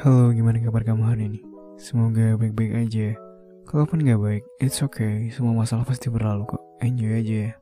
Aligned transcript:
Halo, 0.00 0.32
gimana 0.32 0.64
kabar 0.64 0.80
kamu 0.80 1.04
hari 1.04 1.28
ini? 1.28 1.40
Semoga 1.76 2.40
baik-baik 2.40 2.88
aja. 2.88 3.12
Kalaupun 3.68 4.00
gak 4.00 4.16
baik, 4.16 4.40
it's 4.64 4.80
okay. 4.80 5.28
Semua 5.28 5.52
masalah 5.52 5.84
pasti 5.84 6.08
berlalu 6.08 6.48
kok. 6.48 6.64
Enjoy 6.80 7.20
aja 7.20 7.36
ya. 7.36 7.52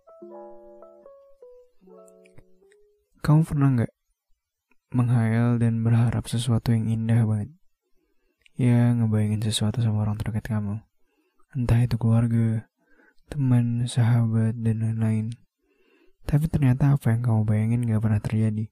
Kamu 3.26 3.42
pernah 3.42 3.82
gak 3.82 3.92
menghayal 4.94 5.58
dan 5.58 5.82
berharap 5.82 6.22
sesuatu 6.30 6.70
yang 6.70 6.86
indah 6.86 7.26
banget? 7.26 7.50
Ya, 8.54 8.94
ngebayangin 8.94 9.42
sesuatu 9.42 9.82
sama 9.82 10.06
orang 10.06 10.14
terdekat 10.14 10.46
kamu. 10.46 10.78
Entah 11.58 11.82
itu 11.82 11.98
keluarga, 11.98 12.70
teman, 13.26 13.82
sahabat, 13.90 14.54
dan 14.62 14.78
lain-lain. 14.78 15.34
Tapi 16.22 16.46
ternyata 16.46 16.94
apa 16.94 17.10
yang 17.10 17.26
kamu 17.26 17.42
bayangin 17.42 17.90
gak 17.90 17.98
pernah 17.98 18.22
terjadi. 18.22 18.70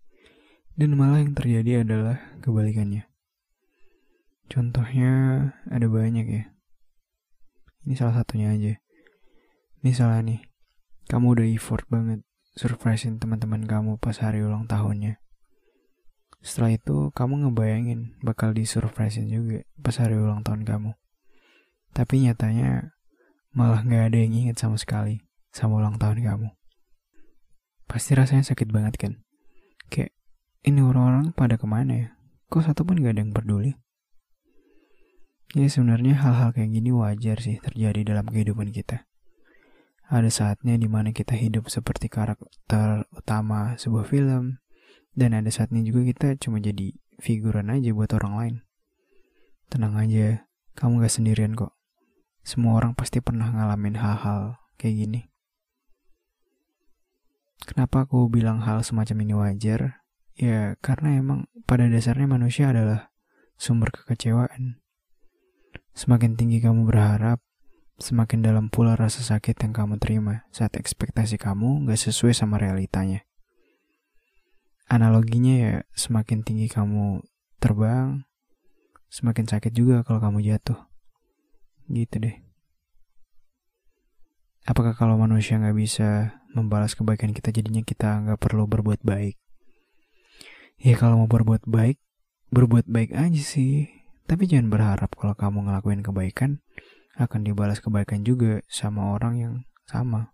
Dan 0.80 0.96
malah 0.96 1.20
yang 1.20 1.36
terjadi 1.36 1.84
adalah 1.84 2.40
kebalikannya. 2.40 3.04
Contohnya 4.48 5.12
ada 5.68 5.84
banyak 5.84 6.24
ya. 6.24 6.44
Ini 7.84 8.00
salah 8.00 8.16
satunya 8.16 8.56
aja. 8.56 8.80
Misalnya 9.84 10.24
nih, 10.24 10.40
kamu 11.12 11.36
udah 11.36 11.46
effort 11.52 11.84
banget 11.92 12.24
surprisein 12.56 13.20
teman-teman 13.20 13.68
kamu 13.68 14.00
pas 14.00 14.16
hari 14.24 14.40
ulang 14.40 14.64
tahunnya. 14.64 15.20
Setelah 16.40 16.72
itu, 16.72 17.12
kamu 17.12 17.44
ngebayangin 17.44 18.16
bakal 18.24 18.56
disurprisein 18.56 19.28
juga 19.28 19.60
pas 19.84 19.92
hari 20.00 20.16
ulang 20.16 20.40
tahun 20.40 20.64
kamu. 20.64 20.96
Tapi 21.92 22.24
nyatanya 22.24 22.96
malah 23.52 23.84
gak 23.84 24.16
ada 24.16 24.16
yang 24.16 24.32
inget 24.32 24.56
sama 24.56 24.80
sekali 24.80 25.20
sama 25.52 25.76
ulang 25.76 26.00
tahun 26.00 26.24
kamu. 26.24 26.48
Pasti 27.84 28.16
rasanya 28.16 28.48
sakit 28.48 28.72
banget 28.72 28.96
kan? 28.96 29.12
Kayak, 29.92 30.16
ini 30.66 30.80
orang-orang 30.84 31.32
pada 31.32 31.56
ke 31.56 31.64
mana 31.64 31.92
ya? 31.92 32.08
Kok 32.50 32.62
satu 32.66 32.82
pun 32.84 33.00
gak 33.00 33.16
ada 33.16 33.22
yang 33.24 33.32
peduli? 33.32 33.72
Ya 35.56 35.66
sebenarnya 35.66 36.14
hal-hal 36.14 36.54
kayak 36.54 36.70
gini 36.70 36.94
wajar 36.94 37.42
sih 37.42 37.58
terjadi 37.58 38.14
dalam 38.14 38.28
kehidupan 38.28 38.70
kita. 38.70 39.08
Ada 40.10 40.30
saatnya 40.30 40.74
di 40.74 40.90
mana 40.90 41.14
kita 41.14 41.38
hidup 41.38 41.70
seperti 41.70 42.10
karakter 42.10 43.06
utama 43.14 43.78
sebuah 43.78 44.06
film, 44.06 44.58
dan 45.14 45.34
ada 45.38 45.50
saatnya 45.50 45.86
juga 45.86 46.06
kita 46.06 46.28
cuma 46.38 46.58
jadi 46.58 46.94
figuran 47.22 47.70
aja 47.70 47.94
buat 47.94 48.10
orang 48.18 48.34
lain. 48.34 48.54
Tenang 49.70 49.94
aja, 49.94 50.50
kamu 50.74 51.02
gak 51.02 51.14
sendirian 51.14 51.54
kok. 51.54 51.78
Semua 52.42 52.78
orang 52.78 52.98
pasti 52.98 53.22
pernah 53.22 53.50
ngalamin 53.54 53.98
hal-hal 53.98 54.58
kayak 54.74 55.06
gini. 55.06 55.20
Kenapa 57.62 58.08
aku 58.08 58.26
bilang 58.26 58.64
hal 58.66 58.82
semacam 58.82 59.16
ini 59.22 59.34
wajar? 59.36 59.99
Ya, 60.38 60.76
karena 60.78 61.18
emang 61.18 61.50
pada 61.64 61.88
dasarnya 61.90 62.26
manusia 62.30 62.70
adalah 62.70 63.10
sumber 63.58 63.90
kekecewaan. 63.92 64.80
Semakin 65.92 66.38
tinggi 66.38 66.62
kamu 66.62 66.86
berharap, 66.88 67.42
semakin 68.00 68.40
dalam 68.40 68.66
pula 68.72 68.96
rasa 68.96 69.20
sakit 69.20 69.58
yang 69.60 69.76
kamu 69.76 70.00
terima 70.00 70.48
saat 70.48 70.78
ekspektasi 70.78 71.36
kamu 71.36 71.84
gak 71.84 72.00
sesuai 72.00 72.32
sama 72.32 72.56
realitanya. 72.56 73.26
Analoginya 74.90 75.54
ya, 75.54 75.74
semakin 75.92 76.42
tinggi 76.42 76.66
kamu 76.66 77.22
terbang, 77.60 78.24
semakin 79.10 79.46
sakit 79.46 79.72
juga 79.74 80.02
kalau 80.02 80.18
kamu 80.22 80.40
jatuh. 80.46 80.88
Gitu 81.90 82.16
deh. 82.22 82.36
Apakah 84.68 84.92
kalau 84.92 85.16
manusia 85.16 85.56
gak 85.56 85.74
bisa 85.74 86.38
membalas 86.52 86.92
kebaikan 86.92 87.32
kita 87.32 87.48
jadinya 87.48 87.80
kita 87.80 88.22
gak 88.24 88.40
perlu 88.40 88.68
berbuat 88.68 89.02
baik? 89.02 89.39
Ya 90.80 90.96
kalau 90.96 91.20
mau 91.20 91.28
berbuat 91.28 91.68
baik, 91.68 92.00
berbuat 92.48 92.88
baik 92.88 93.12
aja 93.12 93.42
sih 93.44 94.00
tapi 94.30 94.46
jangan 94.46 94.70
berharap 94.70 95.10
kalau 95.18 95.34
kamu 95.34 95.66
ngelakuin 95.66 96.06
kebaikan 96.06 96.62
akan 97.18 97.42
dibalas 97.42 97.82
kebaikan 97.82 98.22
juga 98.22 98.62
sama 98.70 99.10
orang 99.18 99.34
yang 99.34 99.54
sama. 99.90 100.30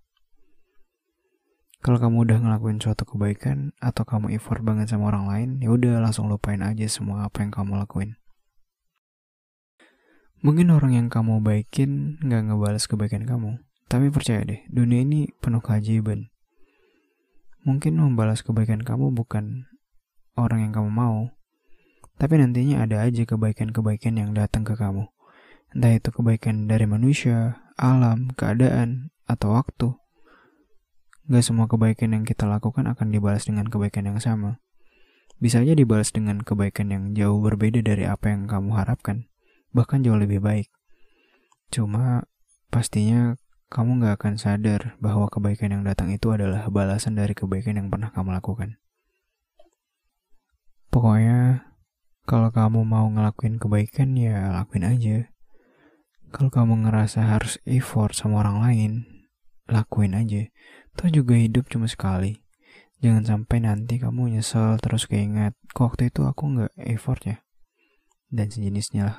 Kalau 1.80 1.96
kamu 1.96 2.28
udah 2.28 2.38
ngelakuin 2.44 2.76
suatu 2.76 3.08
kebaikan 3.08 3.72
atau 3.80 4.04
kamu 4.04 4.36
effort 4.36 4.60
banget 4.60 4.92
sama 4.92 5.08
orang 5.08 5.32
lain, 5.32 5.50
ya 5.64 5.72
udah 5.72 5.96
langsung 6.04 6.28
lupain 6.28 6.60
aja 6.60 6.84
semua 6.92 7.24
apa 7.24 7.40
yang 7.40 7.48
kamu 7.48 7.80
lakuin. 7.80 8.20
Mungkin 10.44 10.68
orang 10.68 10.92
yang 10.92 11.08
kamu 11.08 11.40
baikin 11.40 12.20
nggak 12.20 12.52
ngebalas 12.52 12.84
kebaikan 12.84 13.24
kamu, 13.24 13.64
tapi 13.88 14.12
percaya 14.12 14.44
deh, 14.44 14.60
dunia 14.68 15.00
ini 15.00 15.32
penuh 15.40 15.64
keajaiban. 15.64 16.28
Mungkin 17.64 17.96
membalas 17.96 18.44
kebaikan 18.44 18.84
kamu 18.84 19.08
bukan 19.16 19.72
orang 20.36 20.68
yang 20.68 20.72
kamu 20.72 20.92
mau, 20.92 21.36
tapi 22.16 22.40
nantinya 22.40 22.84
ada 22.84 23.04
aja 23.04 23.28
kebaikan-kebaikan 23.28 24.16
yang 24.16 24.30
datang 24.32 24.64
ke 24.64 24.72
kamu. 24.72 25.08
Entah 25.76 25.92
itu 25.92 26.08
kebaikan 26.08 26.64
dari 26.64 26.88
manusia, 26.88 27.60
alam, 27.76 28.32
keadaan, 28.32 29.12
atau 29.28 29.52
waktu. 29.52 29.92
Gak 31.26 31.44
semua 31.44 31.66
kebaikan 31.66 32.14
yang 32.14 32.24
kita 32.24 32.46
lakukan 32.46 32.86
akan 32.86 33.10
dibalas 33.10 33.44
dengan 33.44 33.66
kebaikan 33.66 34.06
yang 34.06 34.22
sama. 34.22 34.62
Bisa 35.36 35.60
aja 35.60 35.76
dibalas 35.76 36.14
dengan 36.14 36.40
kebaikan 36.40 36.88
yang 36.88 37.04
jauh 37.12 37.42
berbeda 37.42 37.84
dari 37.84 38.08
apa 38.08 38.32
yang 38.32 38.48
kamu 38.48 38.72
harapkan. 38.72 39.28
Bahkan 39.76 40.06
jauh 40.06 40.16
lebih 40.16 40.40
baik. 40.40 40.72
Cuma, 41.68 42.24
pastinya 42.72 43.36
kamu 43.68 44.00
gak 44.06 44.22
akan 44.22 44.34
sadar 44.38 44.96
bahwa 45.02 45.26
kebaikan 45.28 45.74
yang 45.74 45.82
datang 45.82 46.14
itu 46.14 46.30
adalah 46.30 46.70
balasan 46.70 47.18
dari 47.18 47.34
kebaikan 47.34 47.76
yang 47.76 47.90
pernah 47.90 48.14
kamu 48.14 48.32
lakukan. 48.32 48.78
Pokoknya, 50.96 51.60
kalau 52.24 52.48
kamu 52.48 52.80
mau 52.88 53.04
ngelakuin 53.12 53.60
kebaikan 53.60 54.16
ya 54.16 54.48
lakuin 54.48 54.88
aja. 54.88 55.28
Kalau 56.32 56.48
kamu 56.48 56.88
ngerasa 56.88 57.20
harus 57.20 57.60
effort 57.68 58.16
sama 58.16 58.40
orang 58.40 58.64
lain, 58.64 58.92
lakuin 59.68 60.16
aja. 60.16 60.48
Toh 60.96 61.12
juga 61.12 61.36
hidup 61.36 61.68
cuma 61.68 61.84
sekali. 61.84 62.40
Jangan 63.04 63.28
sampai 63.28 63.60
nanti 63.60 64.00
kamu 64.00 64.40
nyesel 64.40 64.80
terus 64.80 65.04
keinget, 65.04 65.52
kok 65.76 65.92
waktu 65.92 66.08
itu 66.08 66.24
aku 66.24 66.56
nggak 66.56 66.72
effort 66.88 67.20
ya. 67.28 67.44
Dan 68.32 68.48
sejenisnya 68.48 69.04
lah. 69.04 69.18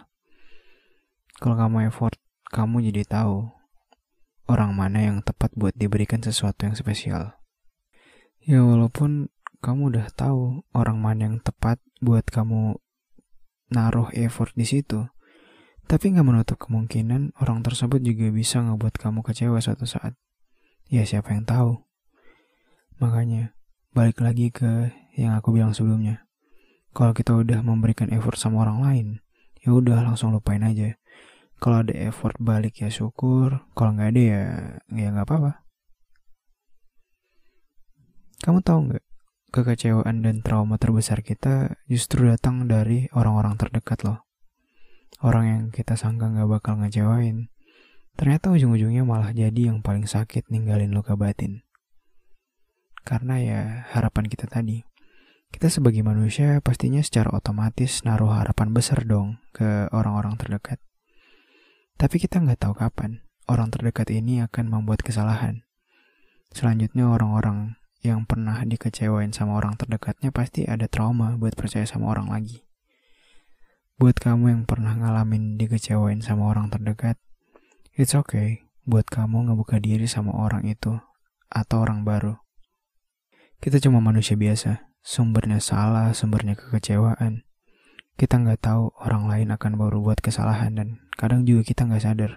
Kalau 1.37 1.61
kamu 1.61 1.93
effort, 1.93 2.17
kamu 2.49 2.89
jadi 2.89 3.05
tahu 3.05 3.53
orang 4.49 4.73
mana 4.73 5.13
yang 5.13 5.21
tepat 5.21 5.53
buat 5.53 5.77
diberikan 5.77 6.25
sesuatu 6.25 6.65
yang 6.65 6.73
spesial. 6.73 7.37
Ya 8.41 8.65
walaupun 8.65 9.29
kamu 9.57 9.93
udah 9.93 10.07
tahu 10.13 10.61
orang 10.77 11.01
mana 11.01 11.31
yang 11.31 11.37
tepat 11.41 11.81
buat 11.97 12.23
kamu 12.29 12.77
naruh 13.73 14.09
effort 14.13 14.53
di 14.53 14.63
situ. 14.63 15.09
Tapi 15.87 16.11
nggak 16.11 16.27
menutup 16.27 16.57
kemungkinan 16.59 17.39
orang 17.39 17.63
tersebut 17.63 18.03
juga 18.03 18.27
bisa 18.29 18.59
ngebuat 18.59 18.99
kamu 18.99 19.23
kecewa 19.23 19.57
suatu 19.63 19.87
saat. 19.87 20.13
Ya 20.91 21.07
siapa 21.07 21.31
yang 21.31 21.47
tahu. 21.47 21.79
Makanya, 22.99 23.55
balik 23.95 24.19
lagi 24.19 24.51
ke 24.51 24.91
yang 25.15 25.31
aku 25.33 25.55
bilang 25.55 25.71
sebelumnya. 25.71 26.27
Kalau 26.91 27.15
kita 27.15 27.31
udah 27.39 27.63
memberikan 27.63 28.11
effort 28.11 28.35
sama 28.35 28.67
orang 28.67 28.79
lain, 28.83 29.07
ya 29.63 29.71
udah 29.71 30.03
langsung 30.03 30.35
lupain 30.35 30.63
aja. 30.65 30.99
Kalau 31.57 31.81
ada 31.81 31.93
effort 31.95 32.35
balik 32.37 32.83
ya 32.83 32.91
syukur, 32.91 33.63
kalau 33.73 33.95
nggak 33.95 34.11
ada 34.11 34.21
ya 34.21 34.43
ya 34.91 35.07
nggak 35.13 35.25
apa-apa. 35.25 35.65
Kamu 38.43 38.59
tahu 38.61 38.79
nggak 38.91 39.06
kekecewaan 39.63 40.25
dan 40.25 40.45
trauma 40.45 40.75
terbesar 40.75 41.25
kita 41.25 41.79
justru 41.87 42.27
datang 42.27 42.67
dari 42.67 43.07
orang-orang 43.15 43.57
terdekat 43.57 44.03
loh. 44.03 44.25
Orang 45.23 45.45
yang 45.49 45.63
kita 45.73 45.97
sangka 45.97 46.29
gak 46.29 46.45
bakal 46.45 46.77
ngecewain, 46.77 47.49
ternyata 48.13 48.53
ujung-ujungnya 48.53 49.01
malah 49.01 49.33
jadi 49.33 49.73
yang 49.73 49.81
paling 49.81 50.05
sakit 50.05 50.49
ninggalin 50.53 50.93
luka 50.93 51.17
batin. 51.17 51.65
Karena 53.07 53.39
ya 53.39 53.61
harapan 53.95 54.27
kita 54.27 54.45
tadi, 54.51 54.83
kita 55.49 55.71
sebagai 55.71 56.03
manusia 56.03 56.59
pastinya 56.59 56.99
secara 56.99 57.31
otomatis 57.31 58.03
naruh 58.03 58.35
harapan 58.35 58.75
besar 58.75 59.07
dong 59.07 59.39
ke 59.55 59.87
orang-orang 59.95 60.35
terdekat. 60.35 60.77
Tapi 61.97 62.21
kita 62.21 62.43
nggak 62.43 62.61
tahu 62.61 62.77
kapan 62.77 63.25
orang 63.47 63.71
terdekat 63.71 64.11
ini 64.11 64.43
akan 64.43 64.67
membuat 64.67 65.01
kesalahan. 65.01 65.63
Selanjutnya 66.51 67.07
orang-orang 67.07 67.79
yang 68.05 68.25
pernah 68.29 68.61
dikecewain 68.61 69.33
sama 69.33 69.57
orang 69.57 69.73
terdekatnya 69.77 70.29
pasti 70.29 70.65
ada 70.69 70.85
trauma 70.85 71.33
buat 71.35 71.57
percaya 71.57 71.85
sama 71.87 72.13
orang 72.13 72.29
lagi. 72.29 72.67
Buat 73.97 74.21
kamu 74.21 74.53
yang 74.53 74.63
pernah 74.69 74.93
ngalamin 74.93 75.57
dikecewain 75.57 76.21
sama 76.21 76.53
orang 76.53 76.69
terdekat, 76.69 77.17
it's 77.97 78.13
okay 78.13 78.67
buat 78.87 79.09
kamu 79.09 79.51
ngebuka 79.51 79.83
diri 79.83 80.07
sama 80.07 80.31
orang 80.37 80.63
itu 80.69 80.95
atau 81.51 81.77
orang 81.83 82.07
baru. 82.07 82.39
Kita 83.59 83.81
cuma 83.83 83.99
manusia 83.99 84.39
biasa, 84.39 84.93
sumbernya 85.03 85.59
salah, 85.59 86.13
sumbernya 86.13 86.55
kekecewaan. 86.55 87.43
Kita 88.15 88.37
nggak 88.37 88.63
tahu 88.63 88.93
orang 89.01 89.27
lain 89.27 89.49
akan 89.51 89.81
baru 89.81 89.99
buat 89.99 90.21
kesalahan 90.21 90.77
dan 90.77 90.87
kadang 91.17 91.43
juga 91.43 91.65
kita 91.65 91.89
nggak 91.89 92.03
sadar 92.05 92.31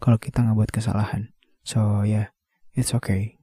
kalau 0.00 0.16
kita 0.16 0.42
nggak 0.42 0.56
buat 0.56 0.72
kesalahan. 0.72 1.36
So 1.62 2.02
yeah, 2.02 2.32
it's 2.72 2.96
okay. 2.96 3.35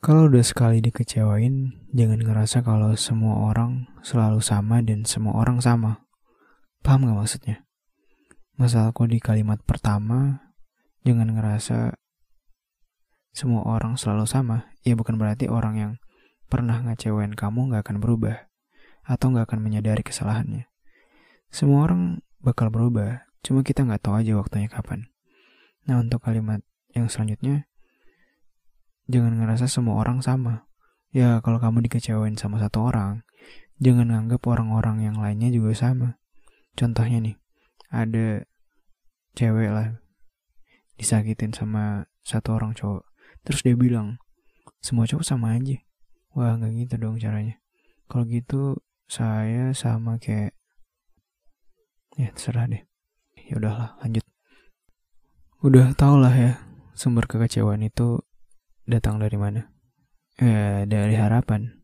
Kalau 0.00 0.32
udah 0.32 0.40
sekali 0.40 0.80
dikecewain, 0.80 1.76
jangan 1.92 2.24
ngerasa 2.24 2.64
kalau 2.64 2.96
semua 2.96 3.52
orang 3.52 3.84
selalu 4.00 4.40
sama 4.40 4.80
dan 4.80 5.04
semua 5.04 5.36
orang 5.36 5.60
sama. 5.60 6.08
Paham 6.80 7.04
gak 7.04 7.20
maksudnya? 7.20 7.68
Masalahku 8.56 9.04
di 9.04 9.20
kalimat 9.20 9.60
pertama, 9.60 10.40
jangan 11.04 11.36
ngerasa 11.36 12.00
semua 13.36 13.68
orang 13.68 14.00
selalu 14.00 14.24
sama. 14.24 14.72
Ya 14.88 14.96
bukan 14.96 15.20
berarti 15.20 15.52
orang 15.52 15.76
yang 15.76 15.92
pernah 16.48 16.80
ngecewain 16.80 17.36
kamu 17.36 17.76
gak 17.76 17.84
akan 17.84 18.00
berubah. 18.00 18.48
Atau 19.04 19.36
gak 19.36 19.52
akan 19.52 19.60
menyadari 19.60 20.00
kesalahannya. 20.00 20.64
Semua 21.52 21.84
orang 21.84 22.24
bakal 22.40 22.72
berubah, 22.72 23.28
cuma 23.44 23.60
kita 23.60 23.84
gak 23.84 24.00
tahu 24.00 24.16
aja 24.16 24.32
waktunya 24.32 24.72
kapan. 24.72 25.12
Nah 25.84 26.00
untuk 26.00 26.24
kalimat 26.24 26.64
yang 26.96 27.12
selanjutnya, 27.12 27.68
jangan 29.10 29.42
ngerasa 29.42 29.66
semua 29.66 29.98
orang 29.98 30.22
sama. 30.22 30.70
Ya, 31.10 31.42
kalau 31.42 31.58
kamu 31.58 31.90
dikecewain 31.90 32.38
sama 32.38 32.62
satu 32.62 32.86
orang, 32.86 33.26
jangan 33.82 34.14
anggap 34.14 34.46
orang-orang 34.46 35.02
yang 35.02 35.18
lainnya 35.18 35.50
juga 35.50 35.74
sama. 35.74 36.22
Contohnya 36.78 37.18
nih, 37.18 37.36
ada 37.90 38.46
cewek 39.34 39.70
lah 39.74 39.98
disakitin 40.94 41.50
sama 41.50 42.06
satu 42.22 42.54
orang 42.54 42.78
cowok. 42.78 43.02
Terus 43.42 43.66
dia 43.66 43.74
bilang, 43.74 44.22
semua 44.78 45.10
cowok 45.10 45.26
sama 45.26 45.58
aja. 45.58 45.82
Wah, 46.30 46.54
nggak 46.54 46.86
gitu 46.86 46.94
dong 47.02 47.18
caranya. 47.18 47.58
Kalau 48.06 48.22
gitu, 48.30 48.78
saya 49.10 49.74
sama 49.74 50.22
kayak... 50.22 50.54
Ya, 52.14 52.30
terserah 52.30 52.70
deh. 52.70 52.86
Ya 53.50 53.58
udahlah, 53.58 53.98
lanjut. 53.98 54.22
Udah 55.66 55.90
tau 55.98 56.20
lah 56.20 56.32
ya, 56.32 56.52
sumber 56.94 57.26
kekecewaan 57.26 57.82
itu 57.82 58.22
datang 58.90 59.22
dari 59.22 59.38
mana? 59.38 59.70
Eh, 60.36 60.84
dari 60.90 61.14
harapan. 61.14 61.80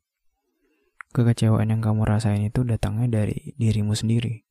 Kekecewaan 1.14 1.70
yang 1.70 1.80
kamu 1.80 2.02
rasain 2.04 2.42
itu 2.42 2.66
datangnya 2.66 3.22
dari 3.22 3.54
dirimu 3.56 3.94
sendiri. 3.94 4.44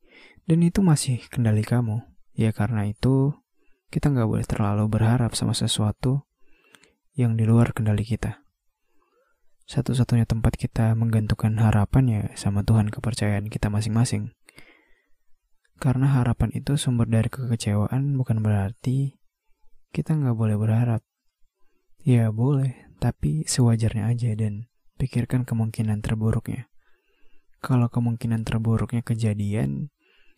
Dan 0.48 0.64
itu 0.64 0.80
masih 0.80 1.20
kendali 1.28 1.62
kamu. 1.62 2.02
Ya 2.34 2.56
karena 2.56 2.88
itu, 2.88 3.36
kita 3.92 4.10
nggak 4.10 4.30
boleh 4.30 4.46
terlalu 4.48 4.88
berharap 4.88 5.36
sama 5.38 5.52
sesuatu 5.52 6.26
yang 7.16 7.40
di 7.40 7.48
luar 7.48 7.72
kendali 7.72 8.04
kita. 8.04 8.44
Satu-satunya 9.66 10.30
tempat 10.30 10.60
kita 10.62 10.94
menggantungkan 10.94 11.58
harapan 11.58 12.04
ya 12.06 12.22
sama 12.38 12.62
Tuhan 12.62 12.94
kepercayaan 12.94 13.50
kita 13.50 13.74
masing-masing. 13.74 14.38
Karena 15.82 16.22
harapan 16.22 16.54
itu 16.54 16.78
sumber 16.78 17.10
dari 17.10 17.28
kekecewaan 17.28 18.14
bukan 18.14 18.46
berarti 18.46 19.18
kita 19.90 20.14
nggak 20.14 20.38
boleh 20.38 20.56
berharap. 20.60 21.02
Ya 22.06 22.30
boleh, 22.30 22.86
tapi 23.02 23.50
sewajarnya 23.50 24.06
aja 24.06 24.38
dan 24.38 24.70
pikirkan 25.02 25.42
kemungkinan 25.42 26.06
terburuknya. 26.06 26.70
Kalau 27.66 27.90
kemungkinan 27.90 28.46
terburuknya 28.46 29.02
kejadian, 29.02 29.90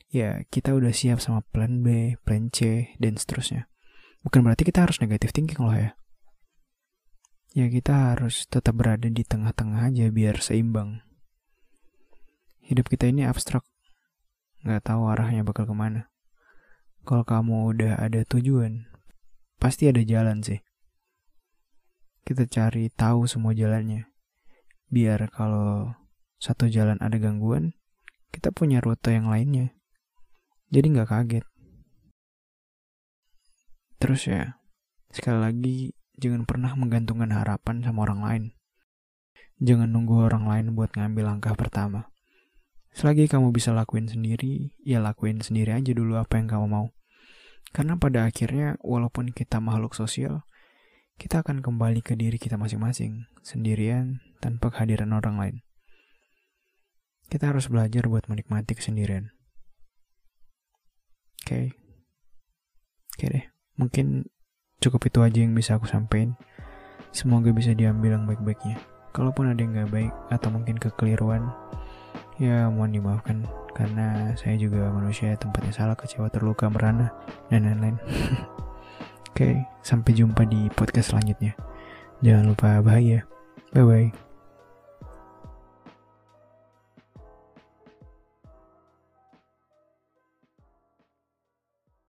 ya 0.08 0.48
kita 0.48 0.72
udah 0.72 0.96
siap 0.96 1.19
sama 1.19 1.44
plan 1.44 1.84
B, 1.84 2.16
plan 2.24 2.48
C, 2.56 2.96
dan 3.04 3.19
seterusnya. 3.19 3.68
Bukan 4.24 4.48
berarti 4.48 4.64
kita 4.64 4.88
harus 4.88 5.04
negatif 5.04 5.36
thinking 5.36 5.60
loh 5.60 5.75
ya. 5.75 6.00
Ya 7.52 7.68
kita 7.68 8.16
harus 8.16 8.48
tetap 8.48 8.80
berada 8.80 9.12
di 9.12 9.28
tengah-tengah 9.28 9.92
aja 9.92 10.08
biar 10.08 10.40
seimbang. 10.40 11.04
Hidup 12.63 12.88
kita 12.88 13.12
ini 13.12 13.28
abstrak, 13.28 13.68
nggak 14.63 14.88
tahu 14.88 15.12
arahnya 15.12 15.44
bakal 15.44 15.68
ke 15.68 15.75
mana. 15.75 16.08
Kalau 17.04 17.28
kamu 17.28 17.75
udah 17.75 18.00
ada 18.00 18.24
tujuan, 18.24 18.88
pasti 19.60 19.92
ada 19.92 20.00
jalan 20.08 20.40
sih 20.40 20.63
kita 22.27 22.44
cari 22.44 22.91
tahu 22.91 23.24
semua 23.24 23.56
jalannya. 23.56 24.12
Biar 24.91 25.31
kalau 25.31 25.95
satu 26.44 26.68
jalan 26.68 27.00
ada 27.00 27.15
gangguan, 27.15 27.71
kita 28.35 28.51
punya 28.51 28.83
rute 28.83 29.15
yang 29.15 29.31
lainnya. 29.31 29.71
Jadi 30.68 30.91
nggak 30.91 31.07
kaget. 31.07 31.45
Terus 33.95 34.27
ya, 34.27 34.59
sekali 35.07 35.39
lagi 35.39 35.77
jangan 36.19 36.44
pernah 36.44 36.75
menggantungkan 36.75 37.31
harapan 37.31 37.79
sama 37.79 38.03
orang 38.03 38.21
lain. 38.27 38.44
Jangan 39.63 39.88
nunggu 39.88 40.27
orang 40.27 40.51
lain 40.51 40.75
buat 40.75 40.91
ngambil 41.00 41.31
langkah 41.31 41.56
pertama. 41.56 42.12
Selagi 42.91 43.31
kamu 43.31 43.56
bisa 43.56 43.71
lakuin 43.71 44.12
sendiri, 44.12 44.75
ya 44.83 45.00
lakuin 45.00 45.39
sendiri 45.39 45.71
aja 45.71 45.95
dulu 45.95 46.19
apa 46.19 46.44
yang 46.44 46.51
kamu 46.51 46.68
mau. 46.68 46.88
Karena 47.71 47.95
pada 47.95 48.27
akhirnya, 48.27 48.75
walaupun 48.83 49.31
kita 49.31 49.63
makhluk 49.63 49.95
sosial, 49.95 50.44
kita 51.18 51.42
akan 51.42 51.66
kembali 51.66 52.06
ke 52.06 52.14
diri 52.14 52.38
kita 52.38 52.62
masing-masing, 52.62 53.25
sendirian 53.42 54.22
tanpa 54.38 54.69
kehadiran 54.69 55.18
orang 55.18 55.36
lain. 55.42 55.56
Kita 57.28 57.50
harus 57.50 57.68
belajar 57.68 58.06
buat 58.06 58.30
menikmati 58.30 58.78
kesendirian. 58.78 59.34
Oke. 61.44 61.50
Okay. 61.50 61.66
Oke 63.18 63.25
okay 63.25 63.28
deh. 63.34 63.46
Mungkin 63.81 64.30
cukup 64.78 65.10
itu 65.10 65.19
aja 65.25 65.40
yang 65.42 65.58
bisa 65.58 65.81
aku 65.81 65.90
sampaikan. 65.90 66.38
Semoga 67.10 67.50
bisa 67.50 67.74
diambil 67.74 68.13
yang 68.16 68.30
baik-baiknya. 68.30 68.78
Kalaupun 69.10 69.50
ada 69.50 69.58
yang 69.58 69.74
gak 69.74 69.90
baik 69.90 70.13
atau 70.30 70.54
mungkin 70.54 70.78
kekeliruan, 70.78 71.50
ya 72.38 72.70
mohon 72.70 72.94
dimaafkan 72.94 73.50
karena 73.74 74.38
saya 74.38 74.54
juga 74.62 74.94
manusia 74.94 75.34
tempatnya 75.34 75.74
salah, 75.74 75.98
kecewa, 75.98 76.30
terluka, 76.30 76.70
merana, 76.70 77.10
dan 77.50 77.66
lain-lain. 77.66 77.98
Oke, 79.38 79.54
sampai 79.86 80.18
jumpa 80.18 80.50
di 80.50 80.66
podcast 80.74 81.13
selanjutnya. 81.13 81.54
Jangan 82.25 82.57
lupa 82.57 82.81
bahagia. 82.81 83.22
Bye 83.69 83.86
bye. 83.86 84.26